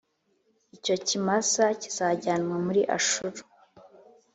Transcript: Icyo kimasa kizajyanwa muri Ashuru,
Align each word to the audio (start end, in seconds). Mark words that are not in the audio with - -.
Icyo 0.75 0.95
kimasa 1.07 1.63
kizajyanwa 1.81 2.55
muri 2.65 2.81
Ashuru, 2.97 3.39